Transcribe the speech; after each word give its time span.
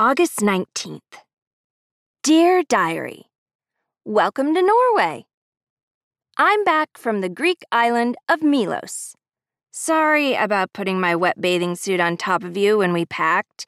August 0.00 0.38
19th. 0.38 1.20
Dear 2.22 2.62
Diary, 2.62 3.24
Welcome 4.06 4.54
to 4.54 4.62
Norway. 4.62 5.26
I'm 6.38 6.64
back 6.64 6.96
from 6.96 7.20
the 7.20 7.28
Greek 7.28 7.62
island 7.70 8.16
of 8.26 8.42
Milos. 8.42 9.14
Sorry 9.70 10.34
about 10.34 10.72
putting 10.72 11.00
my 11.00 11.14
wet 11.14 11.38
bathing 11.38 11.76
suit 11.76 12.00
on 12.00 12.16
top 12.16 12.44
of 12.44 12.56
you 12.56 12.78
when 12.78 12.94
we 12.94 13.04
packed. 13.04 13.66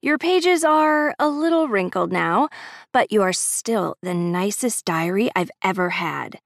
Your 0.00 0.16
pages 0.16 0.64
are 0.64 1.14
a 1.18 1.28
little 1.28 1.68
wrinkled 1.68 2.10
now, 2.10 2.48
but 2.90 3.12
you 3.12 3.20
are 3.20 3.34
still 3.34 3.98
the 4.02 4.14
nicest 4.14 4.86
diary 4.86 5.30
I've 5.36 5.50
ever 5.60 5.90
had. 5.90 6.38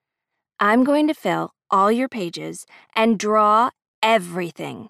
I'm 0.59 0.83
going 0.83 1.07
to 1.07 1.15
fill 1.15 1.53
all 1.71 1.93
your 1.93 2.09
pages 2.09 2.67
and 2.97 3.21
draw 3.21 3.71
everything. 4.03 4.89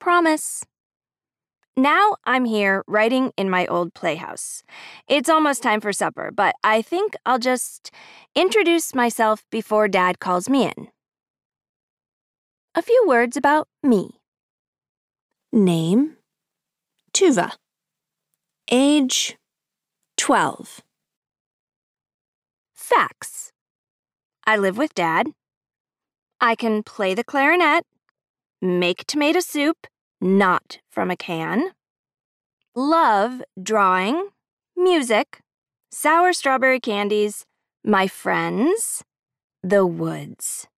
Promise. 0.00 0.64
Now 1.76 2.16
I'm 2.24 2.46
here 2.46 2.82
writing 2.86 3.32
in 3.36 3.50
my 3.50 3.66
old 3.66 3.92
playhouse. 3.92 4.62
It's 5.08 5.28
almost 5.28 5.62
time 5.62 5.82
for 5.82 5.92
supper, 5.92 6.30
but 6.34 6.54
I 6.64 6.80
think 6.80 7.14
I'll 7.26 7.38
just 7.38 7.90
introduce 8.34 8.94
myself 8.94 9.44
before 9.50 9.86
Dad 9.86 10.18
calls 10.18 10.48
me 10.48 10.64
in. 10.64 10.88
A 12.74 12.80
few 12.80 13.04
words 13.06 13.36
about 13.36 13.68
me. 13.82 14.20
Name 15.52 16.16
Tuva. 17.12 17.52
Age 18.70 19.36
12. 20.16 20.80
Facts 22.74 23.52
I 24.46 24.56
live 24.56 24.78
with 24.78 24.94
Dad. 24.94 25.32
I 26.40 26.54
can 26.54 26.82
play 26.82 27.14
the 27.14 27.24
clarinet, 27.24 27.84
make 28.62 29.06
tomato 29.06 29.40
soup, 29.40 29.86
not 30.20 30.78
from 30.90 31.10
a 31.10 31.16
can. 31.16 31.72
Love 32.78 33.40
drawing, 33.62 34.28
music, 34.76 35.40
sour 35.90 36.34
strawberry 36.34 36.78
candies, 36.78 37.46
my 37.82 38.06
friends, 38.06 39.02
the 39.62 39.86
woods. 39.86 40.68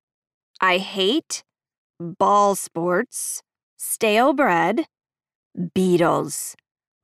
I 0.61 0.79
hate 0.79 1.43
ball 1.99 2.55
sports, 2.55 3.43
stale 3.77 4.33
bread, 4.33 4.87
beetles. 5.75 6.55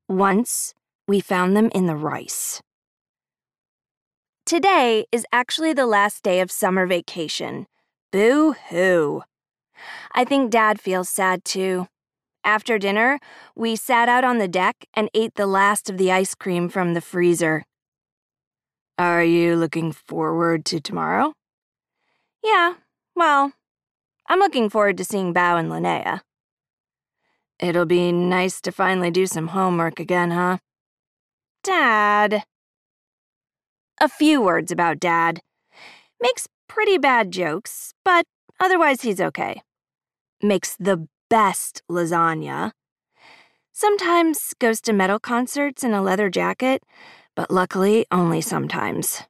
Once 0.08 0.74
we 1.08 1.18
found 1.18 1.56
them 1.56 1.70
in 1.74 1.86
the 1.86 1.96
rice. 1.96 2.62
Today 4.46 5.06
is 5.10 5.26
actually 5.32 5.72
the 5.72 5.86
last 5.86 6.22
day 6.22 6.38
of 6.38 6.52
summer 6.52 6.86
vacation. 6.86 7.66
Boo 8.12 8.52
hoo. 8.70 9.24
I 10.14 10.24
think 10.24 10.52
Dad 10.52 10.80
feels 10.80 11.08
sad 11.08 11.44
too. 11.44 11.88
After 12.44 12.78
dinner, 12.78 13.18
we 13.56 13.74
sat 13.74 14.08
out 14.08 14.22
on 14.22 14.36
the 14.36 14.48
deck 14.48 14.84
and 14.92 15.08
ate 15.14 15.34
the 15.34 15.46
last 15.46 15.88
of 15.88 15.96
the 15.96 16.12
ice 16.12 16.34
cream 16.34 16.68
from 16.68 16.92
the 16.92 17.00
freezer. 17.00 17.64
Are 18.98 19.24
you 19.24 19.56
looking 19.56 19.92
forward 19.92 20.66
to 20.66 20.78
tomorrow? 20.78 21.32
Yeah, 22.44 22.74
well, 23.16 23.52
I'm 24.28 24.38
looking 24.40 24.68
forward 24.68 24.98
to 24.98 25.04
seeing 25.04 25.32
Bao 25.32 25.58
and 25.58 25.70
Linnea. 25.70 26.20
It'll 27.58 27.86
be 27.86 28.12
nice 28.12 28.60
to 28.60 28.72
finally 28.72 29.10
do 29.10 29.26
some 29.26 29.48
homework 29.48 29.98
again, 29.98 30.30
huh? 30.30 30.58
Dad. 31.62 32.44
A 34.00 34.08
few 34.08 34.42
words 34.42 34.70
about 34.70 35.00
Dad. 35.00 35.40
Makes 36.20 36.46
pretty 36.68 36.98
bad 36.98 37.30
jokes, 37.30 37.94
but 38.04 38.26
otherwise 38.60 39.00
he's 39.00 39.20
okay. 39.20 39.62
Makes 40.42 40.76
the 40.78 41.08
best 41.34 41.82
lasagna. 41.90 42.70
Sometimes 43.72 44.54
goes 44.60 44.80
to 44.82 44.92
metal 44.92 45.18
concerts 45.18 45.82
in 45.82 45.92
a 45.92 46.00
leather 46.00 46.30
jacket, 46.30 46.84
but 47.34 47.50
luckily 47.50 48.06
only 48.12 48.40
sometimes. 48.40 49.24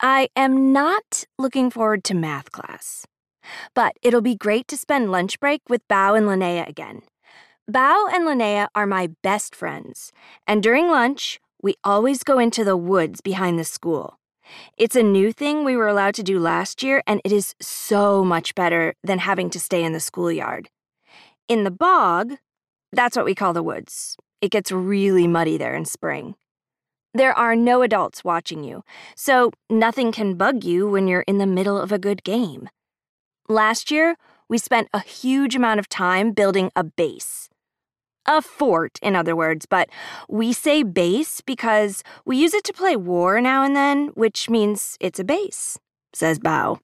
I 0.00 0.28
am 0.34 0.72
not 0.72 1.22
looking 1.38 1.70
forward 1.70 2.02
to 2.04 2.14
math 2.14 2.50
class, 2.50 3.06
but 3.72 3.92
it'll 4.02 4.20
be 4.20 4.34
great 4.34 4.66
to 4.66 4.76
spend 4.76 5.12
lunch 5.12 5.38
break 5.38 5.62
with 5.68 5.86
Bao 5.86 6.18
and 6.18 6.26
Linnea 6.26 6.68
again. 6.68 7.02
Bao 7.70 8.12
and 8.12 8.26
Linnea 8.26 8.66
are 8.74 8.86
my 8.86 9.10
best 9.22 9.54
friends, 9.54 10.10
and 10.48 10.64
during 10.64 10.88
lunch, 10.88 11.38
we 11.62 11.76
always 11.84 12.24
go 12.24 12.40
into 12.40 12.64
the 12.64 12.76
woods 12.76 13.20
behind 13.20 13.56
the 13.56 13.70
school. 13.76 14.19
It's 14.76 14.96
a 14.96 15.02
new 15.02 15.32
thing 15.32 15.64
we 15.64 15.76
were 15.76 15.88
allowed 15.88 16.14
to 16.16 16.22
do 16.22 16.38
last 16.38 16.82
year, 16.82 17.02
and 17.06 17.20
it 17.24 17.32
is 17.32 17.54
so 17.60 18.24
much 18.24 18.54
better 18.54 18.94
than 19.02 19.18
having 19.18 19.50
to 19.50 19.60
stay 19.60 19.84
in 19.84 19.92
the 19.92 20.00
schoolyard. 20.00 20.70
In 21.48 21.64
the 21.64 21.70
bog, 21.70 22.34
that's 22.92 23.16
what 23.16 23.26
we 23.26 23.34
call 23.34 23.52
the 23.52 23.62
woods. 23.62 24.16
It 24.40 24.50
gets 24.50 24.72
really 24.72 25.26
muddy 25.26 25.56
there 25.56 25.74
in 25.74 25.84
spring. 25.84 26.34
There 27.12 27.36
are 27.36 27.56
no 27.56 27.82
adults 27.82 28.22
watching 28.22 28.62
you, 28.62 28.84
so 29.16 29.50
nothing 29.68 30.12
can 30.12 30.36
bug 30.36 30.62
you 30.62 30.88
when 30.88 31.08
you're 31.08 31.22
in 31.22 31.38
the 31.38 31.46
middle 31.46 31.80
of 31.80 31.90
a 31.90 31.98
good 31.98 32.22
game. 32.22 32.68
Last 33.48 33.90
year, 33.90 34.16
we 34.48 34.58
spent 34.58 34.88
a 34.92 35.00
huge 35.00 35.56
amount 35.56 35.80
of 35.80 35.88
time 35.88 36.30
building 36.32 36.70
a 36.76 36.84
base. 36.84 37.48
A 38.32 38.40
fort, 38.40 38.96
in 39.02 39.16
other 39.16 39.34
words, 39.34 39.66
but 39.66 39.88
we 40.28 40.52
say 40.52 40.84
base 40.84 41.40
because 41.40 42.04
we 42.24 42.36
use 42.36 42.54
it 42.54 42.62
to 42.62 42.72
play 42.72 42.94
war 42.94 43.40
now 43.40 43.64
and 43.64 43.74
then, 43.74 44.12
which 44.14 44.48
means 44.48 44.96
it's 45.00 45.18
a 45.18 45.24
base, 45.24 45.80
says 46.12 46.38
Bao. 46.38 46.78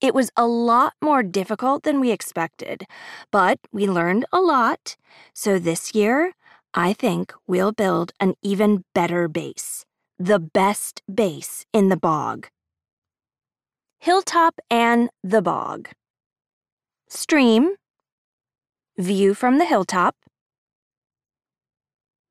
It 0.00 0.14
was 0.14 0.32
a 0.36 0.44
lot 0.44 0.94
more 1.00 1.22
difficult 1.22 1.84
than 1.84 2.00
we 2.00 2.10
expected, 2.10 2.82
but 3.30 3.60
we 3.70 3.86
learned 3.86 4.24
a 4.32 4.40
lot. 4.40 4.96
So 5.34 5.60
this 5.60 5.94
year, 5.94 6.32
I 6.74 6.94
think 6.94 7.32
we'll 7.46 7.70
build 7.70 8.10
an 8.18 8.34
even 8.42 8.82
better 8.96 9.28
base. 9.28 9.84
The 10.18 10.40
best 10.40 11.00
base 11.12 11.64
in 11.72 11.90
the 11.90 11.96
bog. 11.96 12.48
Hilltop 14.00 14.58
and 14.68 15.10
the 15.22 15.42
bog. 15.42 15.90
Stream, 17.08 17.76
View 18.98 19.32
from 19.32 19.58
the 19.58 19.64
hilltop. 19.64 20.16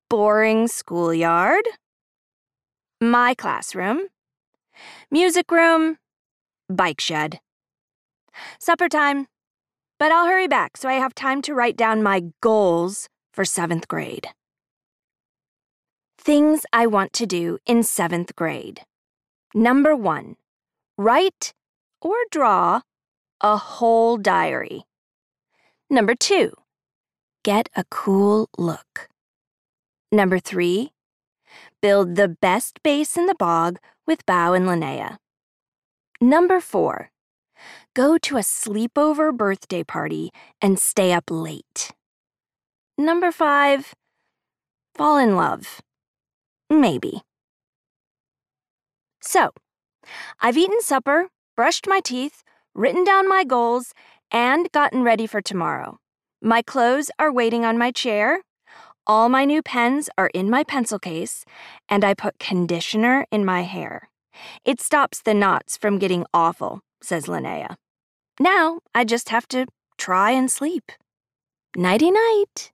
Boring 0.09 0.67
schoolyard. 0.67 1.63
My 2.99 3.33
classroom. 3.33 4.07
Music 5.09 5.49
room. 5.49 5.97
Bike 6.67 6.99
shed. 6.99 7.39
Supper 8.59 8.89
time. 8.89 9.27
But 9.97 10.11
I'll 10.11 10.27
hurry 10.27 10.49
back 10.49 10.75
so 10.75 10.89
I 10.89 10.95
have 10.95 11.15
time 11.15 11.41
to 11.43 11.53
write 11.53 11.77
down 11.77 12.03
my 12.03 12.23
goals 12.41 13.07
for 13.33 13.45
seventh 13.45 13.87
grade. 13.87 14.27
Things 16.17 16.65
I 16.73 16.85
want 16.85 17.13
to 17.13 17.25
do 17.25 17.59
in 17.65 17.81
seventh 17.81 18.35
grade. 18.35 18.81
Number 19.55 19.95
one, 19.95 20.35
write 20.97 21.53
or 22.01 22.17
draw 22.29 22.81
a 23.39 23.55
whole 23.55 24.17
diary. 24.17 24.86
Number 25.89 26.15
two, 26.15 26.51
get 27.43 27.69
a 27.73 27.85
cool 27.89 28.49
look. 28.57 29.07
Number 30.11 30.37
three, 30.37 30.91
build 31.81 32.17
the 32.17 32.27
best 32.27 32.83
base 32.83 33.15
in 33.15 33.25
the 33.25 33.35
bog 33.35 33.79
with 34.05 34.25
Bao 34.25 34.55
and 34.55 34.65
Linnea. 34.65 35.15
Number 36.19 36.59
four, 36.59 37.09
go 37.95 38.17
to 38.17 38.35
a 38.35 38.41
sleepover 38.41 39.35
birthday 39.35 39.83
party 39.83 40.31
and 40.61 40.77
stay 40.77 41.13
up 41.13 41.31
late. 41.31 41.91
Number 42.97 43.31
five, 43.31 43.95
fall 44.93 45.17
in 45.17 45.37
love. 45.37 45.79
Maybe. 46.69 47.21
So, 49.21 49.51
I've 50.41 50.57
eaten 50.57 50.81
supper, 50.81 51.29
brushed 51.55 51.87
my 51.87 52.01
teeth, 52.01 52.43
written 52.75 53.03
down 53.03 53.29
my 53.29 53.43
goals, 53.43 53.93
and 54.31 54.71
gotten 54.71 55.03
ready 55.03 55.27
for 55.27 55.41
tomorrow. 55.41 55.99
My 56.41 56.61
clothes 56.61 57.09
are 57.17 57.31
waiting 57.31 57.65
on 57.65 57.77
my 57.77 57.91
chair. 57.91 58.41
All 59.05 59.29
my 59.29 59.45
new 59.45 59.61
pens 59.61 60.09
are 60.17 60.29
in 60.33 60.49
my 60.49 60.63
pencil 60.63 60.99
case, 60.99 61.45
and 61.89 62.03
I 62.03 62.13
put 62.13 62.39
conditioner 62.39 63.25
in 63.31 63.45
my 63.45 63.61
hair. 63.61 64.09
It 64.65 64.81
stops 64.81 65.21
the 65.21 65.33
knots 65.33 65.77
from 65.77 65.97
getting 65.97 66.25
awful, 66.33 66.81
says 67.01 67.25
Linnea. 67.25 67.75
Now 68.39 68.79
I 68.93 69.03
just 69.03 69.29
have 69.29 69.47
to 69.49 69.65
try 69.97 70.31
and 70.31 70.51
sleep. 70.51 70.91
Nighty 71.75 72.11
night. 72.11 72.71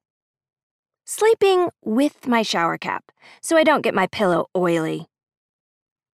Sleeping 1.06 1.69
with 1.83 2.27
my 2.27 2.41
shower 2.41 2.77
cap 2.77 3.11
so 3.41 3.57
I 3.57 3.63
don't 3.63 3.81
get 3.81 3.94
my 3.94 4.07
pillow 4.07 4.47
oily. 4.56 5.07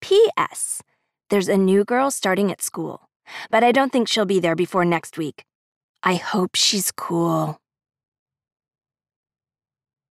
P.S. 0.02 0.82
There's 1.30 1.48
a 1.48 1.58
new 1.58 1.84
girl 1.84 2.12
starting 2.12 2.52
at 2.52 2.62
school 2.62 3.10
but 3.50 3.64
I 3.64 3.72
don't 3.72 3.92
think 3.92 4.08
she'll 4.08 4.26
be 4.26 4.40
there 4.40 4.56
before 4.56 4.86
next 4.86 5.18
week. 5.18 5.44
I 6.04 6.16
hope 6.16 6.56
she's 6.56 6.92
cool. 6.92 7.63